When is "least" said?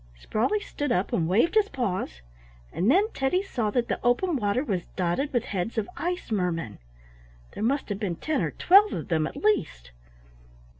9.37-9.91